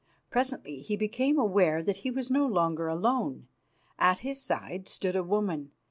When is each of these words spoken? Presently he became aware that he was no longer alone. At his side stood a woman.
Presently 0.31 0.79
he 0.79 0.95
became 0.95 1.37
aware 1.37 1.83
that 1.83 1.97
he 1.97 2.09
was 2.09 2.31
no 2.31 2.47
longer 2.47 2.87
alone. 2.87 3.47
At 3.99 4.19
his 4.25 4.41
side 4.43 4.87
stood 4.89 5.15
a 5.15 5.21
woman. 5.21 5.73